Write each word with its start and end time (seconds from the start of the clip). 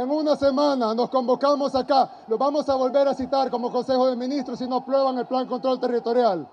En 0.00 0.10
una 0.10 0.34
semana 0.34 0.94
nos 0.94 1.10
convocamos 1.10 1.74
acá, 1.74 2.24
lo 2.26 2.38
vamos 2.38 2.66
a 2.70 2.74
volver 2.74 3.06
a 3.06 3.12
citar 3.12 3.50
como 3.50 3.70
Consejo 3.70 4.08
de 4.08 4.16
Ministros 4.16 4.58
si 4.58 4.66
no 4.66 4.76
aprueban 4.76 5.18
el 5.18 5.26
Plan 5.26 5.46
Control 5.46 5.78
Territorial. 5.78 6.48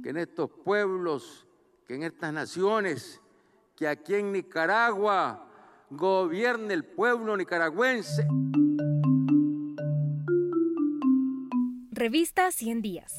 Que 0.00 0.10
en 0.10 0.16
estos 0.18 0.48
pueblos, 0.64 1.44
que 1.88 1.96
en 1.96 2.04
estas 2.04 2.32
naciones, 2.32 3.20
que 3.74 3.88
aquí 3.88 4.14
en 4.14 4.30
Nicaragua 4.30 5.44
gobierne 5.90 6.74
el 6.74 6.84
pueblo 6.84 7.36
nicaragüense. 7.36 8.28
Revista 11.90 12.52
100 12.52 12.80
días. 12.80 13.12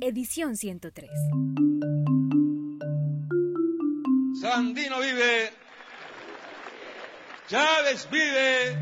Edición 0.00 0.56
103. 0.56 1.08
Vive. 4.54 5.50
Chávez 7.48 8.06
vive. 8.10 8.78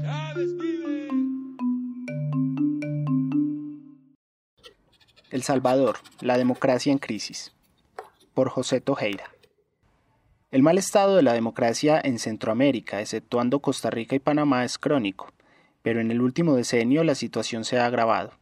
Chávez 0.00 0.56
vive. 0.56 1.08
El 5.30 5.42
Salvador, 5.42 5.98
la 6.22 6.38
democracia 6.38 6.90
en 6.90 6.98
crisis. 6.98 7.52
Por 8.32 8.48
José 8.48 8.80
Tojeira. 8.80 9.30
El 10.50 10.62
mal 10.62 10.78
estado 10.78 11.14
de 11.14 11.22
la 11.22 11.34
democracia 11.34 12.00
en 12.02 12.18
Centroamérica, 12.18 13.02
exceptuando 13.02 13.60
Costa 13.60 13.90
Rica 13.90 14.16
y 14.16 14.20
Panamá, 14.20 14.64
es 14.64 14.78
crónico, 14.78 15.34
pero 15.82 16.00
en 16.00 16.10
el 16.10 16.22
último 16.22 16.54
decenio 16.54 17.04
la 17.04 17.14
situación 17.14 17.64
se 17.64 17.78
ha 17.78 17.84
agravado. 17.84 18.32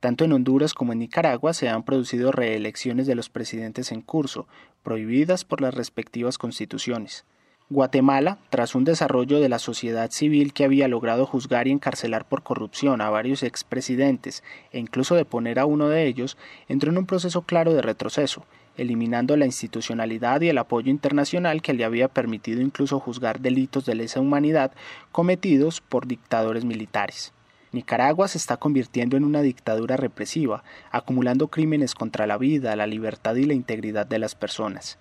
Tanto 0.00 0.24
en 0.24 0.32
Honduras 0.32 0.72
como 0.72 0.94
en 0.94 1.00
Nicaragua 1.00 1.52
se 1.52 1.68
han 1.68 1.82
producido 1.82 2.32
reelecciones 2.32 3.06
de 3.06 3.14
los 3.14 3.28
presidentes 3.28 3.92
en 3.92 4.00
curso, 4.00 4.48
prohibidas 4.82 5.44
por 5.44 5.60
las 5.60 5.74
respectivas 5.74 6.38
constituciones. 6.38 7.26
Guatemala, 7.68 8.38
tras 8.48 8.74
un 8.74 8.84
desarrollo 8.84 9.40
de 9.40 9.50
la 9.50 9.58
sociedad 9.58 10.10
civil 10.10 10.54
que 10.54 10.64
había 10.64 10.88
logrado 10.88 11.26
juzgar 11.26 11.68
y 11.68 11.70
encarcelar 11.70 12.26
por 12.26 12.42
corrupción 12.42 13.02
a 13.02 13.10
varios 13.10 13.42
expresidentes 13.42 14.42
e 14.72 14.78
incluso 14.80 15.14
deponer 15.14 15.58
a 15.58 15.66
uno 15.66 15.88
de 15.88 16.06
ellos, 16.06 16.38
entró 16.66 16.90
en 16.90 16.98
un 16.98 17.06
proceso 17.06 17.42
claro 17.42 17.74
de 17.74 17.82
retroceso, 17.82 18.44
eliminando 18.78 19.36
la 19.36 19.46
institucionalidad 19.46 20.40
y 20.40 20.48
el 20.48 20.58
apoyo 20.58 20.90
internacional 20.90 21.60
que 21.60 21.74
le 21.74 21.84
había 21.84 22.08
permitido 22.08 22.62
incluso 22.62 22.98
juzgar 22.98 23.38
delitos 23.38 23.84
de 23.84 23.94
lesa 23.94 24.20
humanidad 24.20 24.72
cometidos 25.12 25.82
por 25.82 26.06
dictadores 26.06 26.64
militares. 26.64 27.34
Nicaragua 27.72 28.26
se 28.26 28.38
está 28.38 28.56
convirtiendo 28.56 29.16
en 29.16 29.24
una 29.24 29.42
dictadura 29.42 29.96
represiva, 29.96 30.64
acumulando 30.90 31.48
crímenes 31.48 31.94
contra 31.94 32.26
la 32.26 32.36
vida, 32.36 32.74
la 32.74 32.88
libertad 32.88 33.36
y 33.36 33.44
la 33.44 33.54
integridad 33.54 34.06
de 34.06 34.18
las 34.18 34.34
personas. 34.34 34.98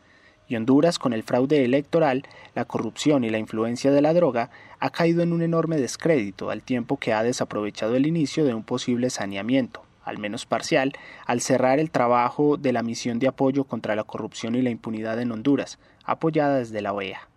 Y 0.47 0.55
Honduras, 0.55 0.99
con 0.99 1.13
el 1.13 1.23
fraude 1.23 1.65
electoral, 1.65 2.27
la 2.53 2.65
corrupción 2.65 3.23
y 3.23 3.29
la 3.29 3.39
influencia 3.39 3.91
de 3.91 4.01
la 4.01 4.13
droga, 4.13 4.51
ha 4.79 4.91
caído 4.91 5.23
en 5.23 5.33
un 5.33 5.41
enorme 5.41 5.77
descrédito 5.77 6.51
al 6.51 6.61
tiempo 6.61 6.97
que 6.97 7.13
ha 7.13 7.23
desaprovechado 7.23 7.95
el 7.95 8.05
inicio 8.05 8.45
de 8.45 8.53
un 8.53 8.63
posible 8.63 9.09
saneamiento, 9.09 9.83
al 10.03 10.19
menos 10.19 10.45
parcial, 10.45 10.93
al 11.25 11.41
cerrar 11.41 11.79
el 11.79 11.89
trabajo 11.89 12.57
de 12.57 12.73
la 12.73 12.83
misión 12.83 13.17
de 13.17 13.27
apoyo 13.27 13.63
contra 13.63 13.95
la 13.95 14.03
corrupción 14.03 14.53
y 14.55 14.61
la 14.61 14.69
impunidad 14.69 15.19
en 15.19 15.31
Honduras, 15.31 15.79
apoyada 16.03 16.57
desde 16.57 16.81
la 16.81 16.93
OEA. 16.93 17.28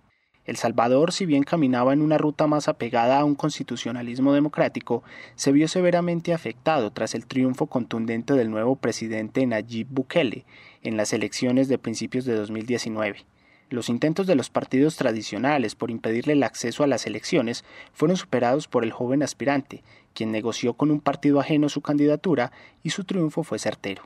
El 0.44 0.56
Salvador, 0.56 1.12
si 1.12 1.24
bien 1.24 1.44
caminaba 1.44 1.92
en 1.92 2.02
una 2.02 2.18
ruta 2.18 2.48
más 2.48 2.66
apegada 2.66 3.20
a 3.20 3.24
un 3.24 3.36
constitucionalismo 3.36 4.32
democrático, 4.32 5.04
se 5.36 5.52
vio 5.52 5.68
severamente 5.68 6.34
afectado 6.34 6.90
tras 6.90 7.14
el 7.14 7.26
triunfo 7.26 7.66
contundente 7.66 8.34
del 8.34 8.50
nuevo 8.50 8.74
presidente 8.74 9.46
Nayib 9.46 9.86
Bukele 9.88 10.44
en 10.82 10.96
las 10.96 11.12
elecciones 11.12 11.68
de 11.68 11.78
principios 11.78 12.24
de 12.24 12.34
2019. 12.34 13.24
Los 13.70 13.88
intentos 13.88 14.26
de 14.26 14.34
los 14.34 14.50
partidos 14.50 14.96
tradicionales 14.96 15.76
por 15.76 15.92
impedirle 15.92 16.32
el 16.32 16.42
acceso 16.42 16.82
a 16.82 16.88
las 16.88 17.06
elecciones 17.06 17.64
fueron 17.92 18.16
superados 18.16 18.66
por 18.66 18.82
el 18.82 18.90
joven 18.90 19.22
aspirante, 19.22 19.84
quien 20.12 20.32
negoció 20.32 20.74
con 20.74 20.90
un 20.90 21.00
partido 21.00 21.38
ajeno 21.38 21.68
su 21.68 21.82
candidatura 21.82 22.50
y 22.82 22.90
su 22.90 23.04
triunfo 23.04 23.44
fue 23.44 23.60
certero. 23.60 24.02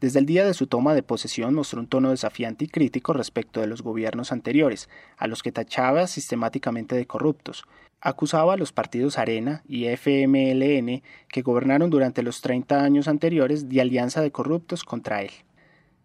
Desde 0.00 0.20
el 0.20 0.26
día 0.26 0.46
de 0.46 0.54
su 0.54 0.68
toma 0.68 0.94
de 0.94 1.02
posesión 1.02 1.54
mostró 1.54 1.80
un 1.80 1.88
tono 1.88 2.10
desafiante 2.10 2.64
y 2.64 2.68
crítico 2.68 3.12
respecto 3.12 3.60
de 3.60 3.66
los 3.66 3.82
gobiernos 3.82 4.30
anteriores, 4.30 4.88
a 5.16 5.26
los 5.26 5.42
que 5.42 5.50
tachaba 5.50 6.06
sistemáticamente 6.06 6.94
de 6.94 7.06
corruptos. 7.06 7.64
Acusaba 8.00 8.52
a 8.52 8.56
los 8.56 8.70
partidos 8.70 9.18
Arena 9.18 9.64
y 9.66 9.86
FMLN, 9.86 11.02
que 11.28 11.42
gobernaron 11.42 11.90
durante 11.90 12.22
los 12.22 12.42
30 12.42 12.80
años 12.80 13.08
anteriores, 13.08 13.68
de 13.68 13.80
alianza 13.80 14.20
de 14.20 14.30
corruptos 14.30 14.84
contra 14.84 15.22
él. 15.22 15.32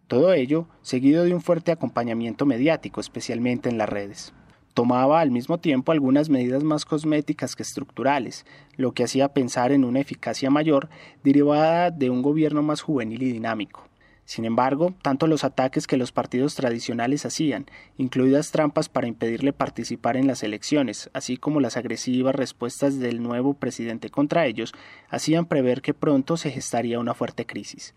Todo 0.08 0.32
ello 0.32 0.66
seguido 0.82 1.22
de 1.22 1.32
un 1.32 1.40
fuerte 1.40 1.70
acompañamiento 1.70 2.46
mediático, 2.46 3.00
especialmente 3.00 3.68
en 3.68 3.78
las 3.78 3.88
redes. 3.88 4.34
Tomaba 4.74 5.20
al 5.20 5.30
mismo 5.30 5.58
tiempo 5.58 5.92
algunas 5.92 6.28
medidas 6.28 6.64
más 6.64 6.84
cosméticas 6.84 7.54
que 7.54 7.62
estructurales, 7.62 8.44
lo 8.76 8.92
que 8.92 9.04
hacía 9.04 9.32
pensar 9.32 9.70
en 9.70 9.84
una 9.84 10.00
eficacia 10.00 10.50
mayor 10.50 10.88
derivada 11.22 11.92
de 11.92 12.10
un 12.10 12.22
gobierno 12.22 12.60
más 12.60 12.82
juvenil 12.82 13.22
y 13.22 13.32
dinámico. 13.32 13.88
Sin 14.24 14.44
embargo, 14.46 14.94
tanto 15.02 15.28
los 15.28 15.44
ataques 15.44 15.86
que 15.86 15.96
los 15.96 16.10
partidos 16.10 16.56
tradicionales 16.56 17.24
hacían, 17.24 17.66
incluidas 17.98 18.50
trampas 18.50 18.88
para 18.88 19.06
impedirle 19.06 19.52
participar 19.52 20.16
en 20.16 20.26
las 20.26 20.42
elecciones, 20.42 21.08
así 21.12 21.36
como 21.36 21.60
las 21.60 21.76
agresivas 21.76 22.34
respuestas 22.34 22.98
del 22.98 23.22
nuevo 23.22 23.54
presidente 23.54 24.08
contra 24.08 24.46
ellos, 24.46 24.72
hacían 25.08 25.46
prever 25.46 25.82
que 25.82 25.94
pronto 25.94 26.36
se 26.36 26.50
gestaría 26.50 26.98
una 26.98 27.14
fuerte 27.14 27.46
crisis. 27.46 27.94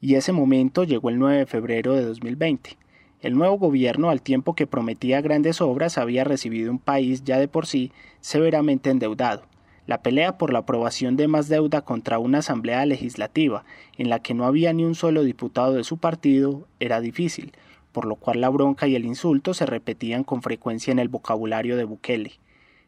Y 0.00 0.16
ese 0.16 0.32
momento 0.32 0.82
llegó 0.82 1.10
el 1.10 1.18
9 1.18 1.38
de 1.38 1.46
febrero 1.46 1.94
de 1.94 2.04
2020. 2.04 2.78
El 3.24 3.38
nuevo 3.38 3.56
gobierno, 3.56 4.10
al 4.10 4.20
tiempo 4.20 4.54
que 4.54 4.66
prometía 4.66 5.22
grandes 5.22 5.62
obras, 5.62 5.96
había 5.96 6.24
recibido 6.24 6.70
un 6.70 6.78
país 6.78 7.24
ya 7.24 7.38
de 7.38 7.48
por 7.48 7.66
sí 7.66 7.90
severamente 8.20 8.90
endeudado. 8.90 9.44
La 9.86 10.02
pelea 10.02 10.36
por 10.36 10.52
la 10.52 10.58
aprobación 10.58 11.16
de 11.16 11.26
más 11.26 11.48
deuda 11.48 11.80
contra 11.80 12.18
una 12.18 12.40
asamblea 12.40 12.84
legislativa, 12.84 13.64
en 13.96 14.10
la 14.10 14.18
que 14.18 14.34
no 14.34 14.44
había 14.44 14.74
ni 14.74 14.84
un 14.84 14.94
solo 14.94 15.24
diputado 15.24 15.72
de 15.72 15.84
su 15.84 15.96
partido, 15.96 16.68
era 16.80 17.00
difícil, 17.00 17.52
por 17.92 18.04
lo 18.04 18.16
cual 18.16 18.42
la 18.42 18.50
bronca 18.50 18.88
y 18.88 18.94
el 18.94 19.06
insulto 19.06 19.54
se 19.54 19.64
repetían 19.64 20.22
con 20.22 20.42
frecuencia 20.42 20.92
en 20.92 20.98
el 20.98 21.08
vocabulario 21.08 21.78
de 21.78 21.84
Bukele. 21.84 22.32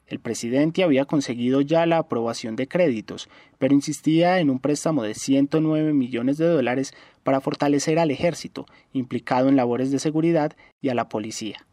El 0.07 0.21
presidente 0.21 0.85
había 0.85 1.05
conseguido 1.05 1.61
ya 1.61 1.85
la 1.85 1.99
aprobación 1.99 2.55
de 2.55 2.69
créditos, 2.69 3.29
pero 3.59 3.75
insistía 3.75 4.39
en 4.39 4.51
un 4.51 4.61
préstamo 4.61 5.03
de 5.03 5.15
109 5.15 5.93
millones 5.93 6.39
de 6.39 6.47
dólares 6.47 6.95
para 7.25 7.41
fortalecer 7.41 7.99
al 7.99 8.13
ejército, 8.13 8.67
implicado 8.93 9.49
en 9.49 9.57
labores 9.57 9.91
de 9.91 9.99
seguridad, 9.99 10.57
y 10.81 10.91
a 10.91 10.95
la 10.95 11.09
policía. 11.09 11.67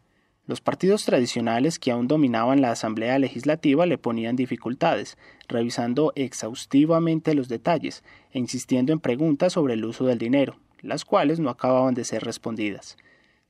Los 0.46 0.60
partidos 0.60 1.04
tradicionales 1.04 1.78
que 1.78 1.90
aún 1.90 2.08
dominaban 2.08 2.60
la 2.60 2.72
Asamblea 2.72 3.18
Legislativa 3.18 3.86
le 3.86 3.98
ponían 3.98 4.36
dificultades, 4.36 5.16
revisando 5.48 6.12
exhaustivamente 6.16 7.34
los 7.34 7.48
detalles 7.48 8.02
e 8.32 8.40
insistiendo 8.40 8.92
en 8.92 9.00
preguntas 9.00 9.54
sobre 9.54 9.74
el 9.74 9.84
uso 9.84 10.04
del 10.04 10.18
dinero, 10.18 10.58
las 10.82 11.04
cuales 11.04 11.40
no 11.40 11.48
acababan 11.48 11.94
de 11.94 12.04
ser 12.04 12.24
respondidas. 12.24 12.98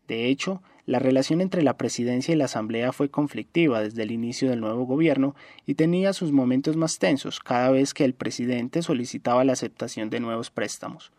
De 0.07 0.29
hecho, 0.29 0.63
la 0.87 0.99
relación 0.99 1.41
entre 1.41 1.63
la 1.63 1.79
presidencia 1.79 2.35
y 2.35 2.37
la 2.37 2.45
asamblea 2.45 2.93
fue 2.93 3.09
conflictiva 3.09 3.81
desde 3.81 4.03
el 4.03 4.11
inicio 4.11 4.51
del 4.51 4.61
nuevo 4.61 4.85
gobierno 4.85 5.35
y 5.65 5.75
tenía 5.75 6.13
sus 6.13 6.31
momentos 6.31 6.77
más 6.77 6.99
tensos 6.99 7.41
cada 7.41 7.71
vez 7.71 7.95
que 7.95 8.05
el 8.05 8.13
presidente 8.13 8.83
solicitaba 8.83 9.45
la 9.45 9.55
aceptación 9.55 10.11
de 10.11 10.21
nuevos 10.21 10.51
préstamos. 10.51 11.11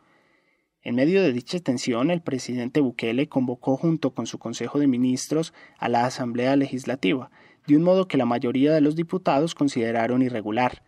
En 0.84 0.94
medio 0.94 1.24
de 1.24 1.34
dicha 1.34 1.60
tensión, 1.60 2.12
el 2.12 2.22
presidente 2.22 2.80
Bukele 2.80 3.28
convocó 3.28 3.76
junto 3.76 4.12
con 4.12 4.28
su 4.28 4.38
Consejo 4.38 4.78
de 4.78 4.86
Ministros 4.86 5.52
a 5.80 5.90
la 5.90 6.06
Asamblea 6.06 6.56
Legislativa, 6.56 7.32
de 7.66 7.76
un 7.76 7.82
modo 7.82 8.08
que 8.08 8.18
la 8.18 8.26
mayoría 8.26 8.72
de 8.72 8.82
los 8.82 8.96
diputados 8.96 9.56
consideraron 9.56 10.22
irregular. 10.22 10.84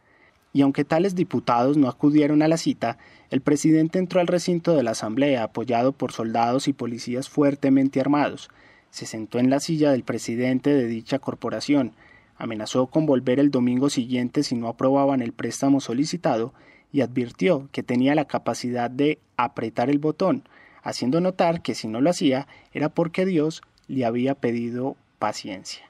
Y 0.54 0.62
aunque 0.62 0.86
tales 0.86 1.16
diputados 1.16 1.78
no 1.78 1.90
acudieron 1.90 2.44
a 2.44 2.48
la 2.48 2.58
cita, 2.58 3.00
el 3.32 3.42
presidente 3.42 3.98
entró 3.98 4.22
al 4.22 4.28
recinto 4.28 4.76
de 4.76 4.84
la 4.84 4.92
Asamblea 4.92 5.42
apoyado 5.42 5.94
por 5.94 6.12
soldados 6.12 6.68
y 6.68 6.74
policías 6.74 7.28
fuertemente 7.28 8.00
armados, 8.00 8.52
se 8.90 9.06
sentó 9.06 9.40
en 9.40 9.50
la 9.50 9.60
silla 9.60 9.92
del 9.92 10.04
presidente 10.04 10.74
de 10.74 10.86
dicha 10.86 11.20
corporación, 11.20 11.94
amenazó 12.38 12.88
con 12.88 13.06
volver 13.06 13.40
el 13.40 13.52
domingo 13.52 13.90
siguiente 13.90 14.44
si 14.44 14.56
no 14.56 14.68
aprobaban 14.68 15.22
el 15.22 15.34
préstamo 15.34 15.82
solicitado 15.82 16.54
y 16.92 17.02
advirtió 17.02 17.70
que 17.72 17.84
tenía 17.84 18.16
la 18.16 18.26
capacidad 18.26 18.90
de 18.90 19.20
apretar 19.36 19.90
el 19.90 20.00
botón, 20.00 20.44
haciendo 20.84 21.20
notar 21.20 21.62
que 21.62 21.76
si 21.76 21.88
no 21.88 22.02
lo 22.02 22.10
hacía 22.10 22.48
era 22.74 22.90
porque 22.90 23.26
Dios 23.26 23.62
le 23.88 24.06
había 24.06 24.36
pedido 24.36 24.96
paciencia. 25.20 25.90